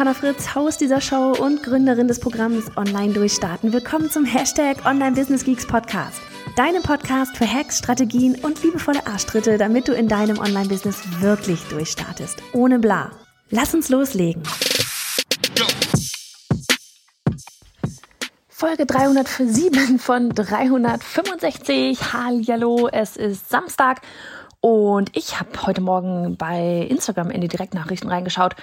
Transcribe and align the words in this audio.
Johanna 0.00 0.14
Fritz, 0.14 0.54
Haus 0.54 0.78
dieser 0.78 1.02
Show 1.02 1.32
und 1.38 1.62
Gründerin 1.62 2.08
des 2.08 2.20
Programms 2.20 2.74
Online 2.78 3.12
Durchstarten. 3.12 3.70
Willkommen 3.74 4.10
zum 4.10 4.24
Hashtag 4.24 4.86
Online 4.86 5.12
Business 5.14 5.44
Geeks 5.44 5.66
Podcast. 5.66 6.22
Deinem 6.56 6.82
Podcast 6.82 7.36
für 7.36 7.46
Hacks, 7.46 7.80
Strategien 7.80 8.34
und 8.36 8.62
liebevolle 8.62 9.06
Arschtritte, 9.06 9.58
damit 9.58 9.88
du 9.88 9.92
in 9.92 10.08
deinem 10.08 10.38
Online-Business 10.38 11.02
wirklich 11.20 11.60
durchstartest. 11.64 12.42
Ohne 12.54 12.78
bla. 12.78 13.10
Lass 13.50 13.74
uns 13.74 13.90
loslegen. 13.90 14.42
Folge 18.48 18.86
307 18.86 19.98
von 19.98 20.30
365. 20.30 21.98
Hallo, 22.14 22.88
es 22.90 23.18
ist 23.18 23.50
Samstag 23.50 24.00
und 24.60 25.16
ich 25.16 25.40
habe 25.40 25.50
heute 25.66 25.80
Morgen 25.80 26.36
bei 26.36 26.86
Instagram 26.88 27.30
in 27.30 27.40
die 27.40 27.48
Direktnachrichten 27.48 28.10
reingeschaut 28.10 28.54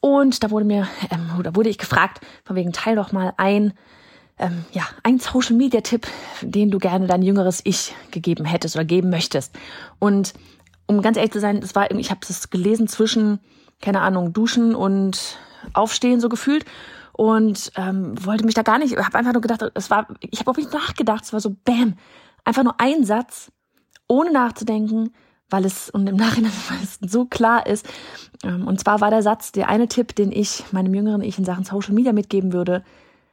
und 0.00 0.42
da 0.44 0.50
wurde 0.50 0.66
mir, 0.66 0.86
ähm, 1.10 1.42
da 1.42 1.54
wurde 1.54 1.70
ich 1.70 1.78
gefragt, 1.78 2.20
von 2.44 2.56
wegen 2.56 2.72
teil 2.72 2.96
doch 2.96 3.12
mal 3.12 3.32
ein, 3.38 3.72
ähm, 4.38 4.66
ja, 4.72 4.82
ein 5.02 5.18
Social 5.18 5.56
Media 5.56 5.80
Tipp, 5.80 6.06
den 6.42 6.70
du 6.70 6.78
gerne 6.78 7.06
dein 7.06 7.22
jüngeres 7.22 7.62
Ich 7.64 7.94
gegeben 8.10 8.44
hättest 8.44 8.76
oder 8.76 8.84
geben 8.84 9.08
möchtest. 9.08 9.54
Und 9.98 10.34
um 10.86 11.00
ganz 11.00 11.16
ehrlich 11.16 11.32
zu 11.32 11.40
sein, 11.40 11.60
das 11.60 11.74
war, 11.74 11.90
ich 11.90 12.10
habe 12.10 12.20
es 12.28 12.50
gelesen 12.50 12.86
zwischen, 12.86 13.40
keine 13.80 14.02
Ahnung, 14.02 14.34
Duschen 14.34 14.74
und 14.74 15.38
Aufstehen 15.72 16.20
so 16.20 16.28
gefühlt 16.28 16.66
und 17.12 17.72
ähm, 17.76 18.14
wollte 18.24 18.44
mich 18.44 18.54
da 18.54 18.62
gar 18.62 18.78
nicht, 18.78 18.94
habe 18.94 19.18
einfach 19.18 19.32
nur 19.32 19.42
gedacht, 19.42 19.64
es 19.74 19.88
war, 19.88 20.06
ich 20.20 20.38
habe 20.38 20.50
auch 20.50 20.56
nicht 20.56 20.72
nachgedacht, 20.72 21.24
es 21.24 21.32
war 21.32 21.40
so 21.40 21.56
Bam, 21.64 21.94
einfach 22.44 22.62
nur 22.62 22.78
ein 22.78 23.04
Satz, 23.04 23.50
ohne 24.06 24.30
nachzudenken 24.32 25.14
weil 25.50 25.64
es 25.64 25.90
und 25.90 26.06
im 26.08 26.16
Nachhinein 26.16 26.52
weil 26.68 26.82
es 26.82 26.98
so 27.10 27.24
klar 27.24 27.66
ist. 27.66 27.86
Ähm, 28.42 28.66
und 28.66 28.80
zwar 28.80 29.00
war 29.00 29.10
der 29.10 29.22
Satz, 29.22 29.52
der 29.52 29.68
eine 29.68 29.88
Tipp, 29.88 30.14
den 30.14 30.32
ich 30.32 30.64
meinem 30.72 30.94
jüngeren 30.94 31.22
Ich 31.22 31.38
in 31.38 31.44
Sachen 31.44 31.64
Social 31.64 31.94
Media 31.94 32.12
mitgeben 32.12 32.52
würde, 32.52 32.84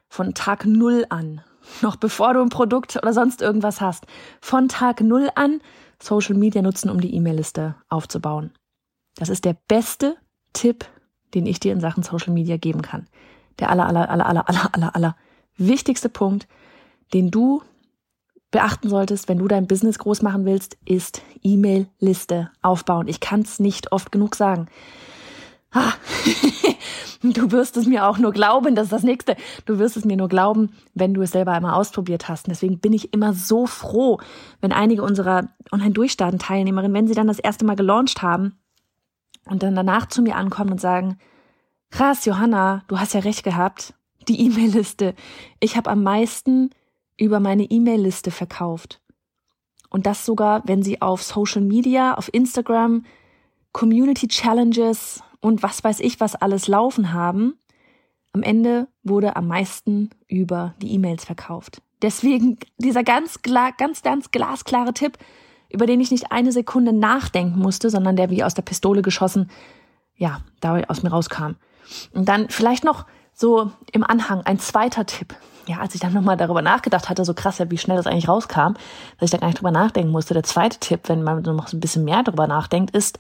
von 0.09 0.33
Tag 0.33 0.65
Null 0.65 1.05
an, 1.09 1.41
noch 1.81 1.95
bevor 1.95 2.33
du 2.33 2.41
ein 2.41 2.49
Produkt 2.49 2.97
oder 2.97 3.13
sonst 3.13 3.41
irgendwas 3.41 3.81
hast, 3.81 4.05
von 4.41 4.67
Tag 4.67 5.01
Null 5.01 5.29
an 5.35 5.61
Social 5.99 6.35
Media 6.35 6.61
nutzen, 6.61 6.89
um 6.89 6.99
die 6.99 7.15
E-Mail-Liste 7.15 7.75
aufzubauen. 7.89 8.51
Das 9.15 9.29
ist 9.29 9.45
der 9.45 9.55
beste 9.67 10.17
Tipp, 10.53 10.85
den 11.33 11.45
ich 11.45 11.59
dir 11.59 11.71
in 11.71 11.79
Sachen 11.79 12.03
Social 12.03 12.33
Media 12.33 12.57
geben 12.57 12.81
kann. 12.81 13.07
Der 13.59 13.69
aller, 13.69 13.85
aller, 13.87 14.09
aller, 14.09 14.25
aller, 14.25 14.49
aller, 14.49 14.69
aller, 14.73 14.95
aller 14.95 15.15
wichtigste 15.57 16.09
Punkt, 16.09 16.47
den 17.13 17.31
du 17.31 17.61
beachten 18.53 18.87
solltest, 18.87 19.27
wenn 19.27 19.39
du 19.39 19.47
dein 19.49 19.67
Business 19.67 19.99
groß 19.99 20.21
machen 20.21 20.45
willst, 20.45 20.77
ist 20.85 21.21
E-Mail-Liste 21.41 22.51
aufbauen. 22.61 23.07
Ich 23.09 23.19
kann 23.19 23.41
es 23.41 23.59
nicht 23.59 23.91
oft 23.91 24.11
genug 24.11 24.35
sagen. 24.35 24.67
Ah, 25.71 25.93
du 27.23 27.51
wirst 27.51 27.77
es 27.77 27.87
mir 27.87 28.05
auch 28.05 28.19
nur 28.19 28.31
glauben, 28.31 28.75
das 28.75 28.85
ist 28.85 28.93
das 28.93 29.03
nächste. 29.03 29.35
Du 29.65 29.79
wirst 29.79 29.97
es 29.97 30.05
mir 30.05 30.15
nur 30.15 30.29
glauben, 30.29 30.69
wenn 30.93 31.15
du 31.15 31.23
es 31.23 31.31
selber 31.31 31.51
einmal 31.51 31.73
ausprobiert 31.73 32.29
hast. 32.29 32.47
Und 32.47 32.51
deswegen 32.51 32.79
bin 32.79 32.93
ich 32.93 33.11
immer 33.11 33.33
so 33.33 33.65
froh, 33.65 34.19
wenn 34.61 34.71
einige 34.71 35.01
unserer 35.01 35.49
Online-Durchstarten-Teilnehmerinnen, 35.71 36.93
wenn 36.93 37.07
sie 37.07 37.15
dann 37.15 37.27
das 37.27 37.39
erste 37.39 37.65
Mal 37.65 37.75
gelauncht 37.75 38.21
haben 38.21 38.59
und 39.45 39.63
dann 39.63 39.73
danach 39.73 40.05
zu 40.05 40.21
mir 40.21 40.35
ankommen 40.35 40.73
und 40.73 40.81
sagen, 40.81 41.17
krass, 41.89 42.25
Johanna, 42.25 42.83
du 42.87 42.99
hast 42.99 43.15
ja 43.15 43.21
recht 43.21 43.43
gehabt, 43.43 43.95
die 44.27 44.45
E-Mail-Liste. 44.45 45.15
Ich 45.59 45.75
habe 45.75 45.89
am 45.89 46.03
meisten 46.03 46.69
über 47.17 47.39
meine 47.39 47.63
E-Mail-Liste 47.63 48.31
verkauft. 48.31 49.01
Und 49.89 50.05
das 50.05 50.25
sogar, 50.25 50.63
wenn 50.65 50.81
sie 50.81 51.01
auf 51.01 51.21
Social 51.23 51.61
Media, 51.61 52.15
auf 52.15 52.33
Instagram, 52.33 53.05
Community 53.73 54.27
Challenges 54.27 55.21
und 55.41 55.61
was 55.61 55.83
weiß 55.83 55.99
ich, 55.99 56.19
was 56.19 56.35
alles 56.35 56.67
laufen 56.67 57.13
haben. 57.13 57.55
Am 58.31 58.41
Ende 58.41 58.87
wurde 59.03 59.35
am 59.35 59.47
meisten 59.47 60.09
über 60.27 60.73
die 60.81 60.93
E-Mails 60.93 61.25
verkauft. 61.25 61.81
Deswegen 62.01 62.57
dieser 62.77 63.03
ganz, 63.03 63.41
ganz, 63.41 64.01
ganz 64.01 64.31
glasklare 64.31 64.93
Tipp, 64.93 65.17
über 65.69 65.85
den 65.85 65.99
ich 65.99 66.11
nicht 66.11 66.31
eine 66.31 66.51
Sekunde 66.51 66.93
nachdenken 66.93 67.59
musste, 67.59 67.89
sondern 67.89 68.15
der 68.15 68.29
wie 68.29 68.43
aus 68.43 68.53
der 68.53 68.61
Pistole 68.61 69.01
geschossen, 69.01 69.49
ja, 70.15 70.41
da 70.59 70.81
aus 70.87 71.03
mir 71.03 71.09
rauskam. 71.09 71.55
Und 72.13 72.29
dann 72.29 72.49
vielleicht 72.49 72.83
noch 72.83 73.05
so 73.33 73.71
im 73.91 74.03
Anhang 74.03 74.41
ein 74.41 74.59
zweiter 74.59 75.05
Tipp 75.05 75.35
ja, 75.67 75.79
als 75.79 75.95
ich 75.95 76.01
dann 76.01 76.13
nochmal 76.13 76.37
darüber 76.37 76.61
nachgedacht 76.61 77.09
hatte, 77.09 77.25
so 77.25 77.33
krass, 77.33 77.57
ja, 77.57 77.69
wie 77.71 77.77
schnell 77.77 77.97
das 77.97 78.07
eigentlich 78.07 78.27
rauskam, 78.27 78.73
dass 79.17 79.27
ich 79.27 79.31
da 79.31 79.37
gar 79.37 79.47
nicht 79.47 79.59
drüber 79.59 79.71
nachdenken 79.71 80.11
musste. 80.11 80.33
Der 80.33 80.43
zweite 80.43 80.79
Tipp, 80.79 81.01
wenn 81.07 81.23
man 81.23 81.41
noch 81.41 81.67
so 81.67 81.77
ein 81.77 81.79
bisschen 81.79 82.03
mehr 82.03 82.23
drüber 82.23 82.47
nachdenkt, 82.47 82.95
ist 82.95 83.19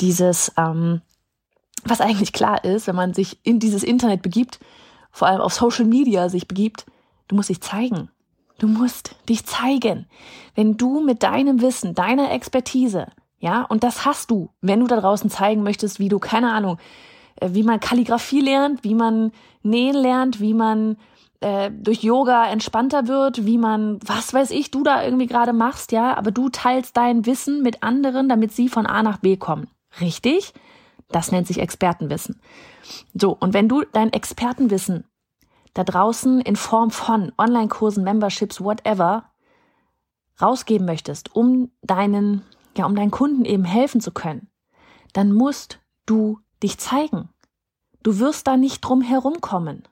dieses, 0.00 0.52
ähm, 0.56 1.02
was 1.84 2.00
eigentlich 2.00 2.32
klar 2.32 2.64
ist, 2.64 2.86
wenn 2.86 2.96
man 2.96 3.14
sich 3.14 3.38
in 3.42 3.58
dieses 3.58 3.82
Internet 3.82 4.22
begibt, 4.22 4.58
vor 5.10 5.28
allem 5.28 5.40
auf 5.40 5.52
Social 5.52 5.84
Media 5.84 6.28
sich 6.28 6.48
begibt, 6.48 6.86
du 7.28 7.36
musst 7.36 7.50
dich 7.50 7.60
zeigen. 7.60 8.08
Du 8.58 8.68
musst 8.68 9.16
dich 9.28 9.44
zeigen. 9.44 10.06
Wenn 10.54 10.76
du 10.76 11.00
mit 11.00 11.22
deinem 11.22 11.60
Wissen, 11.60 11.94
deiner 11.94 12.30
Expertise, 12.30 13.08
ja, 13.38 13.62
und 13.62 13.82
das 13.82 14.04
hast 14.04 14.30
du, 14.30 14.50
wenn 14.60 14.80
du 14.80 14.86
da 14.86 15.00
draußen 15.00 15.28
zeigen 15.28 15.64
möchtest, 15.64 15.98
wie 15.98 16.08
du, 16.08 16.20
keine 16.20 16.52
Ahnung, 16.52 16.78
wie 17.50 17.62
man 17.62 17.80
Kalligrafie 17.80 18.40
lernt, 18.40 18.84
wie 18.84 18.94
man 18.94 19.32
nähen 19.62 19.96
lernt, 19.96 20.40
wie 20.40 20.54
man 20.54 20.96
äh, 21.40 21.70
durch 21.70 22.02
Yoga 22.02 22.48
entspannter 22.50 23.08
wird, 23.08 23.44
wie 23.44 23.58
man, 23.58 23.98
was 24.04 24.32
weiß 24.32 24.50
ich, 24.50 24.70
du 24.70 24.82
da 24.82 25.04
irgendwie 25.04 25.26
gerade 25.26 25.52
machst, 25.52 25.92
ja, 25.92 26.16
aber 26.16 26.30
du 26.30 26.48
teilst 26.48 26.96
dein 26.96 27.26
Wissen 27.26 27.62
mit 27.62 27.82
anderen, 27.82 28.28
damit 28.28 28.52
sie 28.52 28.68
von 28.68 28.86
A 28.86 29.02
nach 29.02 29.18
B 29.18 29.36
kommen. 29.36 29.68
Richtig? 30.00 30.54
Das 31.08 31.32
nennt 31.32 31.46
sich 31.46 31.58
Expertenwissen. 31.58 32.40
So, 33.14 33.36
und 33.38 33.54
wenn 33.54 33.68
du 33.68 33.82
dein 33.92 34.12
Expertenwissen 34.12 35.04
da 35.74 35.84
draußen 35.84 36.40
in 36.40 36.56
Form 36.56 36.90
von 36.90 37.32
Online-Kursen, 37.38 38.04
Memberships, 38.04 38.60
whatever, 38.60 39.24
rausgeben 40.40 40.86
möchtest, 40.86 41.34
um 41.34 41.70
deinen, 41.82 42.42
ja, 42.76 42.86
um 42.86 42.94
deinen 42.94 43.10
Kunden 43.10 43.44
eben 43.44 43.64
helfen 43.64 44.00
zu 44.00 44.12
können, 44.12 44.48
dann 45.12 45.32
musst 45.32 45.80
du 46.06 46.38
dich 46.62 46.78
zeigen. 46.78 47.28
Du 48.02 48.18
wirst 48.18 48.46
da 48.46 48.56
nicht 48.56 48.80
drum 48.80 49.02
herumkommen. 49.02 49.84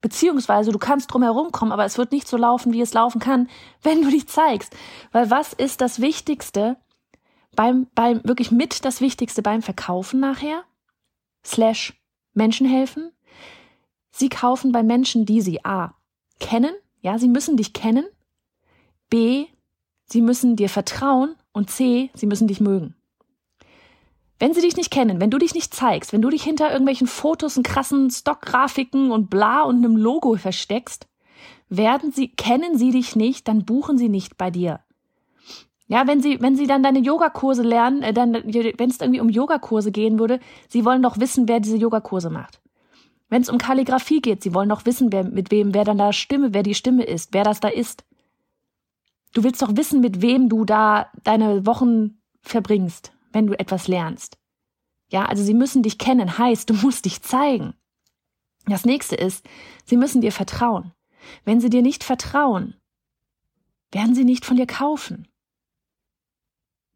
Beziehungsweise 0.00 0.72
du 0.72 0.78
kannst 0.78 1.12
drum 1.12 1.22
herum 1.22 1.52
kommen, 1.52 1.72
aber 1.72 1.84
es 1.84 1.98
wird 1.98 2.12
nicht 2.12 2.28
so 2.28 2.36
laufen, 2.36 2.72
wie 2.72 2.80
es 2.80 2.94
laufen 2.94 3.20
kann, 3.20 3.48
wenn 3.82 4.02
du 4.02 4.10
dich 4.10 4.28
zeigst. 4.28 4.74
Weil 5.12 5.30
was 5.30 5.52
ist 5.52 5.80
das 5.80 6.00
Wichtigste 6.00 6.76
beim, 7.54 7.86
beim, 7.94 8.20
wirklich 8.24 8.50
mit 8.50 8.84
das 8.84 9.00
Wichtigste 9.00 9.42
beim 9.42 9.62
Verkaufen 9.62 10.20
nachher? 10.20 10.64
Slash 11.44 11.94
Menschen 12.34 12.66
helfen. 12.66 13.12
Sie 14.10 14.28
kaufen 14.28 14.72
bei 14.72 14.82
Menschen, 14.82 15.26
die 15.26 15.40
sie 15.40 15.64
A 15.64 15.94
kennen, 16.40 16.74
ja, 17.00 17.18
sie 17.18 17.28
müssen 17.28 17.56
dich 17.56 17.72
kennen. 17.72 18.06
B, 19.10 19.46
sie 20.06 20.20
müssen 20.20 20.56
dir 20.56 20.68
vertrauen 20.68 21.36
und 21.52 21.70
C, 21.70 22.10
sie 22.14 22.26
müssen 22.26 22.48
dich 22.48 22.60
mögen. 22.60 22.95
Wenn 24.38 24.52
sie 24.52 24.60
dich 24.60 24.76
nicht 24.76 24.90
kennen, 24.90 25.20
wenn 25.20 25.30
du 25.30 25.38
dich 25.38 25.54
nicht 25.54 25.74
zeigst, 25.74 26.12
wenn 26.12 26.20
du 26.20 26.28
dich 26.28 26.42
hinter 26.42 26.70
irgendwelchen 26.70 27.06
Fotos 27.06 27.56
und 27.56 27.66
krassen 27.66 28.10
Stockgrafiken 28.10 29.10
und 29.10 29.30
bla 29.30 29.62
und 29.62 29.76
einem 29.76 29.96
Logo 29.96 30.36
versteckst, 30.36 31.06
werden 31.68 32.12
sie, 32.12 32.28
kennen 32.28 32.76
sie 32.76 32.90
dich 32.90 33.16
nicht, 33.16 33.48
dann 33.48 33.64
buchen 33.64 33.96
sie 33.96 34.10
nicht 34.10 34.36
bei 34.36 34.50
dir. 34.50 34.80
Ja, 35.88 36.06
wenn 36.06 36.20
sie, 36.20 36.40
wenn 36.40 36.56
sie 36.56 36.66
dann 36.66 36.82
deine 36.82 36.98
Yogakurse 36.98 37.62
lernen, 37.62 38.02
äh, 38.02 38.12
dann, 38.12 38.34
wenn 38.34 38.90
es 38.90 39.00
irgendwie 39.00 39.20
um 39.20 39.28
Yogakurse 39.28 39.92
gehen 39.92 40.18
würde, 40.18 40.40
sie 40.68 40.84
wollen 40.84 41.02
doch 41.02 41.18
wissen, 41.18 41.48
wer 41.48 41.60
diese 41.60 41.76
Yogakurse 41.76 42.28
macht. 42.28 42.60
Wenn 43.28 43.42
es 43.42 43.48
um 43.48 43.58
Kalligrafie 43.58 44.20
geht, 44.20 44.42
sie 44.42 44.52
wollen 44.52 44.68
doch 44.68 44.84
wissen, 44.84 45.12
wer, 45.12 45.24
mit 45.24 45.50
wem, 45.50 45.74
wer 45.74 45.84
dann 45.84 45.98
da 45.98 46.12
Stimme, 46.12 46.52
wer 46.52 46.62
die 46.62 46.74
Stimme 46.74 47.04
ist, 47.04 47.32
wer 47.32 47.44
das 47.44 47.60
da 47.60 47.68
ist. 47.68 48.04
Du 49.32 49.44
willst 49.44 49.62
doch 49.62 49.76
wissen, 49.76 50.00
mit 50.00 50.22
wem 50.22 50.48
du 50.48 50.64
da 50.64 51.06
deine 51.22 51.66
Wochen 51.66 52.18
verbringst 52.42 53.15
wenn 53.36 53.46
du 53.46 53.60
etwas 53.60 53.86
lernst. 53.86 54.38
Ja, 55.10 55.26
also 55.26 55.44
sie 55.44 55.52
müssen 55.52 55.82
dich 55.82 55.98
kennen, 55.98 56.38
heißt, 56.38 56.70
du 56.70 56.74
musst 56.74 57.04
dich 57.04 57.20
zeigen. 57.20 57.74
Das 58.64 58.86
nächste 58.86 59.14
ist, 59.14 59.44
sie 59.84 59.98
müssen 59.98 60.22
dir 60.22 60.32
vertrauen. 60.32 60.92
Wenn 61.44 61.60
sie 61.60 61.68
dir 61.68 61.82
nicht 61.82 62.02
vertrauen, 62.02 62.76
werden 63.92 64.14
sie 64.14 64.24
nicht 64.24 64.46
von 64.46 64.56
dir 64.56 64.66
kaufen. 64.66 65.28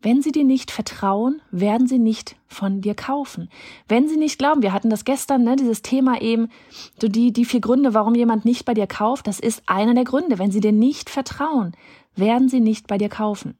Wenn 0.00 0.22
sie 0.22 0.32
dir 0.32 0.44
nicht 0.44 0.70
vertrauen, 0.70 1.42
werden 1.50 1.86
sie 1.86 1.98
nicht 1.98 2.36
von 2.46 2.80
dir 2.80 2.94
kaufen. 2.94 3.50
Wenn 3.86 4.08
sie 4.08 4.16
nicht 4.16 4.38
glauben, 4.38 4.62
wir 4.62 4.72
hatten 4.72 4.88
das 4.88 5.04
gestern, 5.04 5.44
ne, 5.44 5.56
dieses 5.56 5.82
Thema 5.82 6.22
eben, 6.22 6.48
so 6.98 7.06
die, 7.06 7.34
die 7.34 7.44
vier 7.44 7.60
Gründe, 7.60 7.92
warum 7.92 8.14
jemand 8.14 8.46
nicht 8.46 8.64
bei 8.64 8.72
dir 8.72 8.86
kauft, 8.86 9.26
das 9.26 9.40
ist 9.40 9.62
einer 9.66 9.92
der 9.92 10.04
Gründe. 10.04 10.38
Wenn 10.38 10.52
sie 10.52 10.60
dir 10.60 10.72
nicht 10.72 11.10
vertrauen, 11.10 11.76
werden 12.16 12.48
sie 12.48 12.60
nicht 12.60 12.86
bei 12.86 12.96
dir 12.96 13.10
kaufen. 13.10 13.59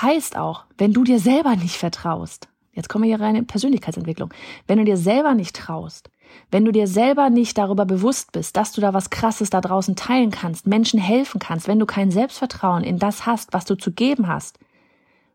Heißt 0.00 0.36
auch, 0.36 0.64
wenn 0.76 0.92
du 0.92 1.04
dir 1.04 1.18
selber 1.18 1.56
nicht 1.56 1.76
vertraust, 1.76 2.48
jetzt 2.72 2.88
kommen 2.88 3.04
wir 3.04 3.16
hier 3.16 3.24
rein 3.24 3.34
in 3.34 3.46
Persönlichkeitsentwicklung, 3.46 4.32
wenn 4.66 4.78
du 4.78 4.84
dir 4.84 4.98
selber 4.98 5.34
nicht 5.34 5.56
traust, 5.56 6.10
wenn 6.50 6.66
du 6.66 6.72
dir 6.72 6.86
selber 6.86 7.30
nicht 7.30 7.56
darüber 7.56 7.86
bewusst 7.86 8.32
bist, 8.32 8.56
dass 8.56 8.72
du 8.72 8.82
da 8.82 8.92
was 8.92 9.08
Krasses 9.08 9.48
da 9.48 9.62
draußen 9.62 9.96
teilen 9.96 10.30
kannst, 10.30 10.66
Menschen 10.66 11.00
helfen 11.00 11.38
kannst, 11.38 11.66
wenn 11.66 11.78
du 11.78 11.86
kein 11.86 12.10
Selbstvertrauen 12.10 12.84
in 12.84 12.98
das 12.98 13.24
hast, 13.24 13.54
was 13.54 13.64
du 13.64 13.74
zu 13.74 13.90
geben 13.90 14.28
hast, 14.28 14.58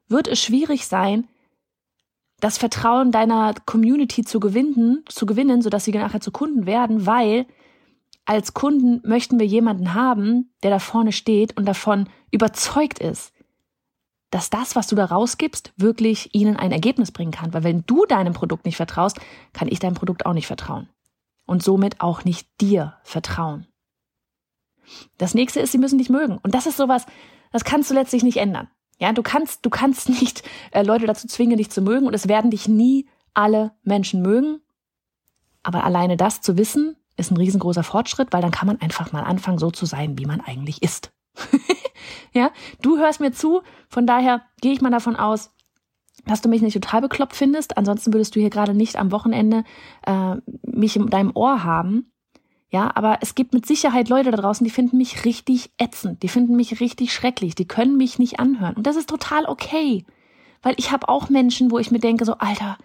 wird 0.07 0.27
es 0.27 0.39
schwierig 0.39 0.85
sein, 0.85 1.27
das 2.39 2.57
Vertrauen 2.57 3.11
deiner 3.11 3.55
Community 3.65 4.23
zu 4.23 4.39
gewinnen, 4.39 5.03
zu 5.07 5.25
gewinnen, 5.25 5.61
sodass 5.61 5.85
sie 5.85 5.91
nachher 5.91 6.21
zu 6.21 6.31
Kunden 6.31 6.65
werden, 6.65 7.05
weil 7.05 7.47
als 8.25 8.53
Kunden 8.53 9.01
möchten 9.07 9.39
wir 9.39 9.47
jemanden 9.47 9.95
haben, 9.95 10.51
der 10.61 10.69
da 10.69 10.79
vorne 10.79 11.11
steht 11.11 11.57
und 11.57 11.65
davon 11.65 12.09
überzeugt 12.31 12.99
ist, 12.99 13.33
dass 14.31 14.49
das, 14.49 14.75
was 14.75 14.87
du 14.87 14.95
da 14.95 15.05
rausgibst, 15.05 15.73
wirklich 15.77 16.33
ihnen 16.33 16.55
ein 16.55 16.71
Ergebnis 16.71 17.11
bringen 17.11 17.31
kann. 17.31 17.53
Weil 17.53 17.63
wenn 17.63 17.85
du 17.85 18.05
deinem 18.05 18.33
Produkt 18.33 18.65
nicht 18.65 18.77
vertraust, 18.77 19.19
kann 19.53 19.67
ich 19.67 19.79
deinem 19.79 19.93
Produkt 19.93 20.25
auch 20.25 20.33
nicht 20.33 20.47
vertrauen. 20.47 20.89
Und 21.45 21.61
somit 21.61 21.99
auch 22.01 22.23
nicht 22.23 22.47
dir 22.61 22.95
vertrauen. 23.03 23.67
Das 25.17 25.33
nächste 25.33 25.59
ist, 25.59 25.71
sie 25.71 25.77
müssen 25.77 25.97
dich 25.97 26.09
mögen. 26.09 26.39
Und 26.41 26.55
das 26.55 26.65
ist 26.65 26.77
sowas, 26.77 27.05
das 27.51 27.65
kannst 27.65 27.89
du 27.89 27.93
letztlich 27.93 28.23
nicht 28.23 28.37
ändern. 28.37 28.69
Ja, 28.99 29.11
du 29.11 29.21
kannst, 29.21 29.65
du 29.65 29.69
kannst 29.69 30.09
nicht 30.09 30.43
äh, 30.71 30.83
Leute 30.83 31.07
dazu 31.07 31.27
zwingen, 31.27 31.57
dich 31.57 31.69
zu 31.69 31.81
mögen 31.81 32.07
und 32.07 32.13
es 32.13 32.27
werden 32.27 32.51
dich 32.51 32.67
nie 32.67 33.07
alle 33.33 33.73
Menschen 33.83 34.21
mögen. 34.21 34.61
Aber 35.63 35.83
alleine 35.83 36.17
das 36.17 36.41
zu 36.41 36.57
wissen, 36.57 36.95
ist 37.17 37.31
ein 37.31 37.37
riesengroßer 37.37 37.83
Fortschritt, 37.83 38.31
weil 38.31 38.41
dann 38.41 38.51
kann 38.51 38.67
man 38.67 38.79
einfach 38.79 39.11
mal 39.11 39.23
anfangen, 39.23 39.59
so 39.59 39.71
zu 39.71 39.85
sein, 39.85 40.17
wie 40.17 40.25
man 40.25 40.39
eigentlich 40.41 40.81
ist. 40.81 41.11
ja, 42.33 42.51
du 42.81 42.97
hörst 42.97 43.19
mir 43.19 43.31
zu, 43.31 43.61
von 43.89 44.05
daher 44.05 44.41
gehe 44.61 44.73
ich 44.73 44.81
mal 44.81 44.91
davon 44.91 45.15
aus, 45.15 45.51
dass 46.25 46.41
du 46.41 46.49
mich 46.49 46.61
nicht 46.61 46.73
total 46.73 47.01
bekloppt 47.01 47.35
findest. 47.35 47.77
Ansonsten 47.77 48.13
würdest 48.13 48.35
du 48.35 48.39
hier 48.39 48.49
gerade 48.49 48.73
nicht 48.73 48.97
am 48.97 49.11
Wochenende 49.11 49.63
äh, 50.05 50.35
mich 50.63 50.95
in 50.95 51.07
deinem 51.07 51.31
Ohr 51.35 51.63
haben. 51.63 52.11
Ja, 52.69 52.89
aber 52.95 53.17
es 53.21 53.35
gibt 53.35 53.53
mit 53.53 53.65
Sicherheit 53.65 54.07
Leute 54.07 54.31
da 54.31 54.37
draußen, 54.37 54.63
die 54.63 54.69
finden 54.69 54.97
mich 54.97 55.25
richtig 55.25 55.71
ätzend, 55.77 56.23
die 56.23 56.29
finden 56.29 56.55
mich 56.55 56.79
richtig 56.79 57.13
schrecklich, 57.13 57.53
die 57.53 57.67
können 57.67 57.97
mich 57.97 58.17
nicht 58.17 58.39
anhören. 58.39 58.75
Und 58.75 58.87
das 58.87 58.95
ist 58.95 59.09
total 59.09 59.45
okay. 59.45 60.05
Weil 60.61 60.75
ich 60.77 60.91
habe 60.91 61.09
auch 61.09 61.29
Menschen, 61.29 61.69
wo 61.69 61.79
ich 61.79 61.91
mir 61.91 61.99
denke, 61.99 62.23
so, 62.23 62.35
Alter, 62.37 62.77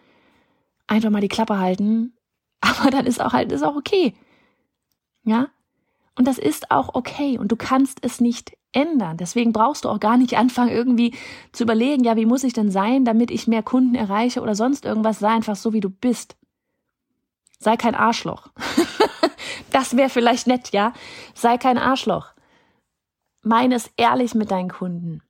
einfach 0.89 1.11
mal 1.11 1.21
die 1.21 1.29
Klappe 1.29 1.59
halten. 1.59 2.15
Aber 2.61 2.91
dann 2.91 3.07
ist 3.07 3.21
auch 3.21 3.33
halt, 3.33 3.53
ist 3.53 3.63
auch 3.63 3.77
okay. 3.77 4.15
Ja? 5.23 5.49
Und 6.17 6.27
das 6.27 6.39
ist 6.39 6.71
auch 6.71 6.95
okay. 6.95 7.39
Und 7.39 7.53
du 7.53 7.57
kannst 7.57 7.99
es 8.03 8.21
nicht 8.21 8.57
ändern. 8.73 9.17
Deswegen 9.17 9.53
brauchst 9.53 9.85
du 9.85 9.89
auch 9.89 10.01
gar 10.01 10.17
nicht 10.17 10.37
anfangen, 10.37 10.71
irgendwie 10.71 11.15
zu 11.53 11.65
überlegen, 11.65 12.05
ja, 12.05 12.17
wie 12.17 12.27
muss 12.27 12.45
ich 12.45 12.53
denn 12.53 12.71
sein, 12.71 13.05
damit 13.05 13.31
ich 13.31 13.47
mehr 13.47 13.63
Kunden 13.63 13.95
erreiche 13.95 14.41
oder 14.41 14.55
sonst 14.55 14.85
irgendwas. 14.85 15.19
Sei 15.19 15.29
einfach 15.29 15.57
so, 15.57 15.73
wie 15.73 15.81
du 15.81 15.91
bist. 15.91 16.37
Sei 17.59 17.77
kein 17.77 17.95
Arschloch. 17.95 18.49
das 19.73 19.97
wäre 19.97 20.11
vielleicht 20.11 20.47
nett, 20.47 20.73
ja? 20.73 20.93
Sei 21.35 21.59
kein 21.59 21.79
Arschloch. 21.79 22.29
Meine 23.43 23.77
es 23.77 23.91
ehrlich 23.97 24.35
mit 24.35 24.51
deinen 24.51 24.71
Kunden. 24.71 25.23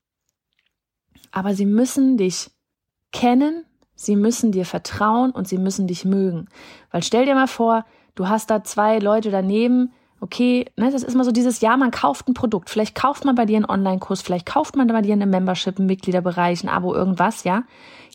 Aber 1.31 1.55
sie 1.55 1.67
müssen 1.67 2.17
dich 2.17 2.51
kennen, 3.13 3.65
sie 3.95 4.17
müssen 4.17 4.53
dir 4.53 4.65
vertrauen 4.65 5.31
und 5.31 5.47
sie 5.47 5.59
müssen 5.59 5.87
dich 5.87 6.05
mögen. 6.05 6.49
Weil 6.91 7.03
stell 7.03 7.27
dir 7.27 7.35
mal 7.35 7.47
vor, 7.47 7.85
du 8.15 8.29
hast 8.29 8.51
da 8.51 8.65
zwei 8.65 8.99
Leute 8.99 9.31
daneben, 9.31 9.93
okay, 10.21 10.67
ne, 10.77 10.91
das 10.91 11.03
ist 11.03 11.15
immer 11.15 11.25
so 11.25 11.33
dieses, 11.33 11.61
ja, 11.61 11.77
man 11.77 11.91
kauft 11.91 12.29
ein 12.29 12.35
Produkt. 12.35 12.71
Vielleicht 12.71 12.95
kauft 12.95 13.25
man 13.25 13.35
bei 13.35 13.47
dir 13.47 13.57
einen 13.57 13.69
Online-Kurs, 13.69 14.23
vielleicht 14.23 14.47
kauft 14.47 14.77
man 14.77 14.89
bei 14.89 15.03
dir 15.03 15.13
eine 15.13 15.27
Membership, 15.27 15.79
einen 15.79 15.87
Mitgliederbereich, 15.87 16.65
ein 16.65 16.69
Abo, 16.69 16.95
irgendwas, 16.95 17.45
ja. 17.45 17.65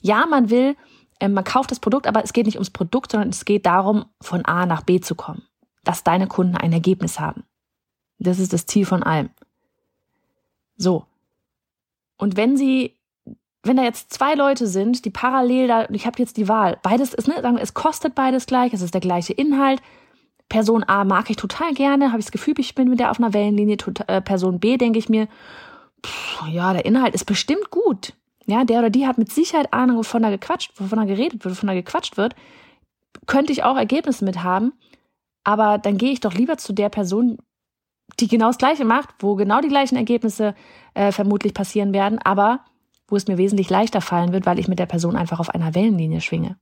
Ja, 0.02 0.26
man 0.26 0.50
will 0.50 0.76
ähm, 1.22 1.34
man 1.34 1.44
kauft 1.44 1.72
das 1.72 1.80
Produkt, 1.80 2.08
aber 2.08 2.24
es 2.24 2.34
geht 2.34 2.48
nicht 2.48 2.56
ums 2.56 2.72
Produkt, 2.72 3.12
sondern 3.12 3.30
es 3.30 3.46
geht 3.46 3.66
darum, 3.66 4.06
von 4.20 4.44
A 4.44 4.66
nach 4.66 4.82
B 4.82 5.00
zu 5.00 5.16
kommen. 5.16 5.44
Dass 5.84 6.04
deine 6.04 6.28
Kunden 6.28 6.58
ein 6.58 6.74
Ergebnis 6.74 7.20
haben. 7.20 7.44
Das 8.20 8.40
ist 8.40 8.54
das 8.54 8.66
Ziel 8.66 8.86
von 8.86 9.04
allem. 9.04 9.30
So. 10.78 11.06
Und 12.18 12.38
wenn 12.38 12.58
sie, 12.58 12.98
wenn 13.64 13.78
da 13.78 13.84
jetzt 13.84 14.12
zwei 14.12 14.34
Leute 14.34 14.68
sind, 14.68 15.06
die 15.06 15.10
parallel 15.12 15.68
da, 15.68 15.90
ich 15.90 16.06
habe 16.06 16.20
jetzt 16.20 16.38
die 16.38 16.48
Wahl, 16.48 16.80
beides 16.82 17.14
ist, 17.14 17.28
ne, 17.28 17.40
sagen 17.42 17.58
es 17.58 17.74
kostet 17.74 18.16
beides 18.16 18.48
gleich, 18.48 18.74
es 18.74 18.82
ist 18.82 18.94
der 18.94 19.02
gleiche 19.02 19.34
Inhalt. 19.34 19.82
Person 20.52 20.84
A 20.86 21.06
mag 21.06 21.30
ich 21.30 21.38
total 21.38 21.74
gerne, 21.74 22.10
habe 22.10 22.20
ich 22.20 22.26
das 22.26 22.34
Gefühl, 22.34 22.56
ich 22.58 22.76
bin 22.76 22.90
mit 22.90 23.00
der 23.00 23.10
auf 23.10 23.20
einer 23.20 23.34
Wellenlinie. 23.34 23.78
Äh, 24.08 24.20
Person 24.20 24.60
B 24.60 24.76
denke 24.76 25.00
ich 25.00 25.08
mir, 25.08 25.30
pff, 26.06 26.42
ja, 26.50 26.74
der 26.74 26.84
Inhalt 26.84 27.16
ist 27.16 27.24
bestimmt 27.24 27.70
gut. 27.70 28.12
Ja, 28.48 28.66
der 28.66 28.80
oder 28.80 28.90
die 28.90 29.08
hat 29.08 29.18
mit 29.18 29.32
Sicherheit 29.32 29.72
Ahnung, 29.72 29.96
wovon 29.96 30.24
da 30.24 30.30
gequatscht, 30.30 30.74
wovon 30.76 31.00
da 31.00 31.06
geredet 31.06 31.46
wird, 31.46 31.56
wovon 31.56 31.68
da 31.68 31.74
gequatscht 31.74 32.18
wird. 32.18 32.36
Könnte 33.28 33.54
ich 33.54 33.64
auch 33.64 33.78
Ergebnisse 33.78 34.26
mit 34.26 34.44
haben. 34.44 34.74
Aber 35.46 35.78
dann 35.78 35.98
gehe 35.98 36.12
ich 36.12 36.20
doch 36.20 36.34
lieber 36.34 36.58
zu 36.58 36.74
der 36.74 36.90
Person, 36.90 37.38
die 38.20 38.28
genau 38.28 38.48
das 38.48 38.58
Gleiche 38.58 38.84
macht, 38.84 39.08
wo 39.20 39.36
genau 39.36 39.62
die 39.62 39.70
gleichen 39.70 39.96
Ergebnisse 39.96 40.54
äh, 40.96 41.14
vermutlich 41.14 41.54
passieren 41.54 41.94
werden, 41.94 42.20
aber 42.20 42.66
wo 43.08 43.16
es 43.16 43.26
mir 43.28 43.38
wesentlich 43.38 43.70
leichter 43.70 44.02
fallen 44.02 44.34
wird, 44.34 44.46
weil 44.46 44.60
ich 44.60 44.68
mit 44.68 44.80
der 44.80 44.86
Person 44.86 45.16
einfach 45.16 45.40
auf 45.40 45.50
einer 45.50 45.76
Wellenlinie 45.76 46.20
schwinge. 46.20 46.58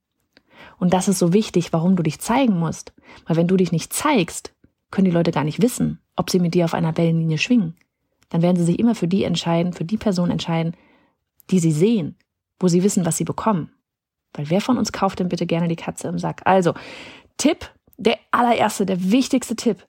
Und 0.77 0.93
das 0.93 1.07
ist 1.07 1.19
so 1.19 1.33
wichtig, 1.33 1.73
warum 1.73 1.95
du 1.95 2.03
dich 2.03 2.19
zeigen 2.19 2.57
musst. 2.57 2.93
Weil 3.25 3.37
wenn 3.37 3.47
du 3.47 3.57
dich 3.57 3.71
nicht 3.71 3.93
zeigst, 3.93 4.53
können 4.91 5.05
die 5.05 5.11
Leute 5.11 5.31
gar 5.31 5.43
nicht 5.43 5.61
wissen, 5.61 5.99
ob 6.15 6.29
sie 6.29 6.39
mit 6.39 6.53
dir 6.53 6.65
auf 6.65 6.73
einer 6.73 6.97
Wellenlinie 6.97 7.37
schwingen. 7.37 7.75
Dann 8.29 8.41
werden 8.41 8.57
sie 8.57 8.63
sich 8.63 8.79
immer 8.79 8.95
für 8.95 9.07
die 9.07 9.23
entscheiden, 9.23 9.73
für 9.73 9.85
die 9.85 9.97
Person 9.97 10.31
entscheiden, 10.31 10.75
die 11.49 11.59
sie 11.59 11.71
sehen, 11.71 12.17
wo 12.59 12.67
sie 12.67 12.83
wissen, 12.83 13.05
was 13.05 13.17
sie 13.17 13.23
bekommen. 13.23 13.71
Weil 14.33 14.49
wer 14.49 14.61
von 14.61 14.77
uns 14.77 14.91
kauft 14.91 15.19
denn 15.19 15.29
bitte 15.29 15.47
gerne 15.47 15.67
die 15.67 15.75
Katze 15.75 16.07
im 16.07 16.19
Sack? 16.19 16.41
Also, 16.45 16.73
Tipp, 17.37 17.71
der 17.97 18.19
allererste, 18.31 18.85
der 18.85 19.11
wichtigste 19.11 19.55
Tipp. 19.55 19.85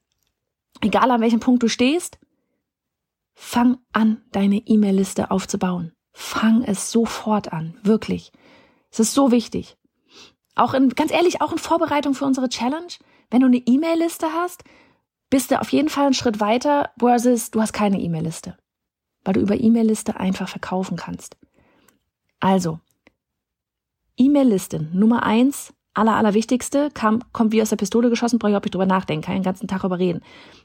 Egal 0.80 1.10
an 1.10 1.20
welchem 1.20 1.40
Punkt 1.40 1.62
du 1.62 1.68
stehst, 1.68 2.18
fang 3.34 3.78
an, 3.92 4.22
deine 4.32 4.56
E-Mail-Liste 4.56 5.30
aufzubauen. 5.30 5.92
Fang 6.12 6.62
es 6.62 6.90
sofort 6.90 7.52
an, 7.52 7.76
wirklich. 7.82 8.32
Es 8.90 9.00
ist 9.00 9.14
so 9.14 9.30
wichtig. 9.30 9.76
Auch 10.60 10.74
in, 10.74 10.90
ganz 10.90 11.10
ehrlich, 11.10 11.40
auch 11.40 11.52
in 11.52 11.58
Vorbereitung 11.58 12.12
für 12.12 12.26
unsere 12.26 12.50
Challenge, 12.50 12.92
wenn 13.30 13.40
du 13.40 13.46
eine 13.46 13.56
E-Mail-Liste 13.56 14.26
hast, 14.34 14.62
bist 15.30 15.50
du 15.50 15.58
auf 15.58 15.72
jeden 15.72 15.88
Fall 15.88 16.04
einen 16.04 16.14
Schritt 16.14 16.38
weiter 16.38 16.90
versus 16.98 17.50
du 17.50 17.62
hast 17.62 17.72
keine 17.72 17.98
E-Mail-Liste. 17.98 18.58
Weil 19.24 19.34
du 19.34 19.40
über 19.40 19.58
E-Mail-Liste 19.58 20.20
einfach 20.20 20.50
verkaufen 20.50 20.98
kannst. 20.98 21.38
Also, 22.40 22.78
E-Mail-Liste 24.18 24.82
Nummer 24.92 25.22
eins, 25.22 25.72
aller, 25.94 26.16
allerwichtigste, 26.16 26.90
kam, 26.92 27.22
kommt 27.32 27.52
wie 27.52 27.62
aus 27.62 27.70
der 27.70 27.76
Pistole 27.76 28.10
geschossen, 28.10 28.38
brauche 28.38 28.50
ich 28.50 28.52
überhaupt 28.52 28.66
nicht 28.66 28.74
drüber 28.74 28.84
nachdenken, 28.84 29.24
kann 29.24 29.36
den 29.36 29.42
ganzen 29.42 29.66
Tag 29.66 29.84
über 29.84 29.98
reden. 29.98 30.20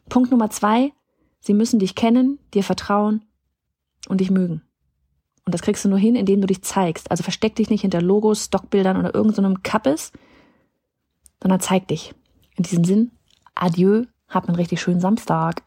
Punkt 0.09 0.29
Nummer 0.29 0.49
zwei, 0.49 0.91
sie 1.39 1.53
müssen 1.53 1.79
dich 1.79 1.95
kennen, 1.95 2.37
dir 2.53 2.65
vertrauen 2.65 3.23
und 4.09 4.19
dich 4.19 4.29
mögen. 4.29 4.61
Und 5.45 5.53
das 5.53 5.61
kriegst 5.61 5.85
du 5.85 5.89
nur 5.89 5.99
hin, 5.99 6.15
indem 6.15 6.41
du 6.41 6.47
dich 6.47 6.63
zeigst. 6.63 7.09
Also 7.11 7.23
versteck 7.23 7.55
dich 7.55 7.69
nicht 7.69 7.81
hinter 7.81 8.01
Logos, 8.01 8.45
Stockbildern 8.45 8.97
oder 8.97 9.13
irgendeinem 9.13 9.55
so 9.55 9.61
Kappes, 9.63 10.11
sondern 11.41 11.59
zeig 11.59 11.87
dich. 11.87 12.13
In 12.55 12.63
diesem 12.63 12.83
Sinn, 12.83 13.11
adieu, 13.53 14.05
hab 14.27 14.47
einen 14.47 14.55
richtig 14.55 14.81
schönen 14.81 14.99
Samstag. 14.99 15.61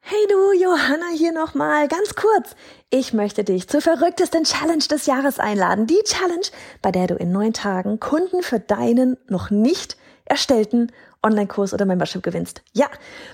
Hey 0.00 0.26
du, 0.28 0.58
Johanna 0.58 1.08
hier 1.14 1.32
nochmal, 1.32 1.86
ganz 1.86 2.14
kurz. 2.14 2.56
Ich 2.88 3.12
möchte 3.12 3.44
dich 3.44 3.68
zur 3.68 3.82
verrücktesten 3.82 4.44
Challenge 4.44 4.84
des 4.90 5.06
Jahres 5.06 5.38
einladen. 5.38 5.86
Die 5.86 6.02
Challenge, 6.04 6.46
bei 6.80 6.90
der 6.90 7.08
du 7.08 7.14
in 7.14 7.30
neun 7.30 7.52
Tagen 7.52 8.00
Kunden 8.00 8.42
für 8.42 8.58
deinen 8.58 9.18
noch 9.28 9.50
nicht 9.50 9.98
erstellten 10.24 10.90
Online-Kurs 11.22 11.74
oder 11.74 11.84
Membership 11.84 12.22
gewinnst. 12.22 12.62
Ja, 12.72 12.86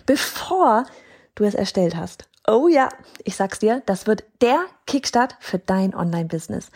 bevor 0.05 0.85
du 1.37 1.45
es 1.45 1.55
erstellt 1.55 1.97
hast. 1.97 2.25
Oh 2.47 2.69
ja, 2.69 2.91
ich 3.25 3.37
sag's 3.37 3.59
dir, 3.59 3.83
das 3.87 4.07
wird 4.07 4.25
der 4.43 4.61
Kickstart 4.87 5.37
für 5.41 5.59
dein 5.59 5.95
Online-Business. 5.95 6.71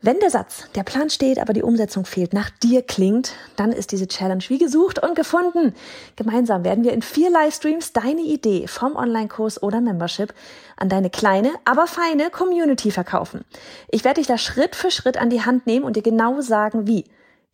Wenn 0.00 0.20
der 0.20 0.30
Satz, 0.30 0.64
der 0.76 0.84
Plan 0.84 1.10
steht, 1.10 1.40
aber 1.40 1.52
die 1.52 1.62
Umsetzung 1.62 2.04
fehlt, 2.04 2.32
nach 2.32 2.50
dir 2.50 2.82
klingt, 2.82 3.34
dann 3.56 3.72
ist 3.72 3.90
diese 3.90 4.06
Challenge 4.06 4.42
wie 4.48 4.58
gesucht 4.58 5.00
und 5.02 5.16
gefunden. 5.16 5.74
Gemeinsam 6.14 6.64
werden 6.64 6.84
wir 6.84 6.92
in 6.92 7.02
vier 7.02 7.30
Livestreams 7.30 7.92
deine 7.92 8.20
Idee 8.20 8.68
vom 8.68 8.94
Online-Kurs 8.94 9.62
oder 9.62 9.80
Membership 9.80 10.34
an 10.76 10.88
deine 10.88 11.10
kleine, 11.10 11.52
aber 11.64 11.88
feine 11.88 12.30
Community 12.30 12.92
verkaufen. 12.92 13.44
Ich 13.90 14.04
werde 14.04 14.20
dich 14.20 14.28
da 14.28 14.38
Schritt 14.38 14.76
für 14.76 14.92
Schritt 14.92 15.16
an 15.18 15.30
die 15.30 15.44
Hand 15.44 15.66
nehmen 15.66 15.84
und 15.84 15.96
dir 15.96 16.02
genau 16.02 16.40
sagen, 16.40 16.86
wie. 16.86 17.04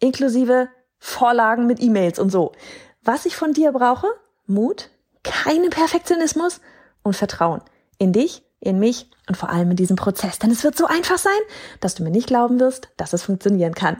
Inklusive 0.00 0.68
Vorlagen 0.98 1.66
mit 1.66 1.80
E-Mails 1.80 2.18
und 2.18 2.30
so. 2.30 2.52
Was 3.02 3.24
ich 3.24 3.36
von 3.36 3.54
dir 3.54 3.72
brauche? 3.72 4.06
Mut, 4.46 4.90
keinen 5.22 5.70
Perfektionismus 5.70 6.60
und 7.08 7.16
Vertrauen. 7.16 7.60
In 7.98 8.12
dich 8.12 8.42
in 8.60 8.78
mich 8.78 9.08
und 9.28 9.36
vor 9.36 9.50
allem 9.50 9.70
in 9.70 9.76
diesem 9.76 9.96
Prozess. 9.96 10.38
Denn 10.38 10.50
es 10.50 10.64
wird 10.64 10.76
so 10.76 10.86
einfach 10.86 11.18
sein, 11.18 11.38
dass 11.80 11.94
du 11.94 12.02
mir 12.02 12.10
nicht 12.10 12.26
glauben 12.26 12.58
wirst, 12.58 12.88
dass 12.96 13.12
es 13.12 13.22
funktionieren 13.22 13.74
kann. 13.74 13.98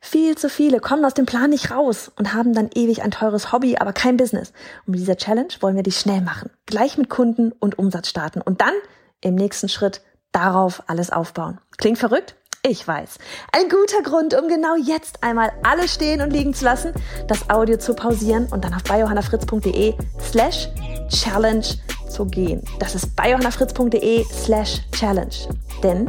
Viel 0.00 0.36
zu 0.36 0.48
viele 0.48 0.80
kommen 0.80 1.04
aus 1.04 1.14
dem 1.14 1.26
Plan 1.26 1.50
nicht 1.50 1.70
raus 1.70 2.12
und 2.16 2.32
haben 2.32 2.54
dann 2.54 2.70
ewig 2.74 3.02
ein 3.02 3.10
teures 3.10 3.52
Hobby, 3.52 3.76
aber 3.78 3.92
kein 3.92 4.16
Business. 4.16 4.52
Und 4.86 4.92
mit 4.92 5.00
dieser 5.00 5.16
Challenge 5.16 5.48
wollen 5.60 5.76
wir 5.76 5.82
dich 5.82 5.98
schnell 5.98 6.20
machen. 6.20 6.50
Gleich 6.66 6.98
mit 6.98 7.10
Kunden 7.10 7.52
und 7.52 7.78
Umsatz 7.78 8.08
starten 8.08 8.40
und 8.40 8.60
dann 8.60 8.74
im 9.20 9.34
nächsten 9.34 9.68
Schritt 9.68 10.02
darauf 10.30 10.82
alles 10.86 11.10
aufbauen. 11.10 11.58
Klingt 11.78 11.98
verrückt? 11.98 12.36
Ich 12.62 12.86
weiß. 12.86 13.18
Ein 13.52 13.68
guter 13.68 14.02
Grund, 14.02 14.34
um 14.34 14.48
genau 14.48 14.74
jetzt 14.76 15.22
einmal 15.22 15.52
alles 15.62 15.94
stehen 15.94 16.20
und 16.20 16.30
liegen 16.32 16.52
zu 16.52 16.64
lassen, 16.64 16.92
das 17.28 17.48
Audio 17.48 17.76
zu 17.76 17.94
pausieren 17.94 18.48
und 18.50 18.64
dann 18.64 18.74
auf 18.74 18.82
biohannafritz.de 18.82 19.94
slash 20.20 20.68
challenge 21.08 21.66
zu 22.08 22.24
gehen. 22.26 22.62
Das 22.78 22.94
ist 22.94 23.14
biohannafritz.de 23.16 24.24
slash 24.24 24.80
challenge. 24.92 25.48
Denn 25.82 26.06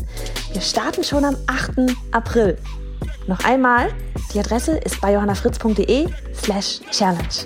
wir 0.54 0.62
starten 0.62 1.04
schon 1.04 1.26
am 1.26 1.36
8. 1.48 1.96
April. 2.12 2.58
Noch 3.28 3.44
einmal, 3.44 3.90
die 4.34 4.40
Adresse 4.40 4.78
ist 4.78 5.02
biohannafritz.de 5.02 6.08
slash 6.34 6.80
challenge. 6.92 7.46